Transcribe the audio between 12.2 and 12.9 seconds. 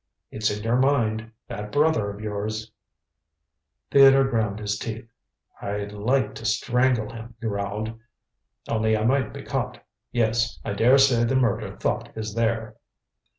there."